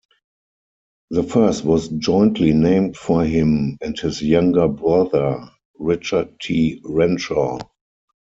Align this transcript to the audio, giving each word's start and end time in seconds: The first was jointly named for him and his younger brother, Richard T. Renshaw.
The 1.11 1.21
first 1.21 1.63
was 1.63 1.89
jointly 1.89 2.53
named 2.53 2.97
for 2.97 3.23
him 3.23 3.77
and 3.81 3.99
his 3.99 4.19
younger 4.19 4.67
brother, 4.67 5.51
Richard 5.77 6.39
T. 6.39 6.81
Renshaw. 6.83 7.59